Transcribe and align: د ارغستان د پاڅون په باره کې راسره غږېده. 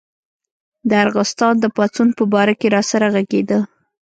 د 0.89 0.91
ارغستان 1.05 1.53
د 1.59 1.65
پاڅون 1.75 2.09
په 2.17 2.23
باره 2.33 2.53
کې 2.59 2.67
راسره 2.75 3.07
غږېده. 3.13 3.59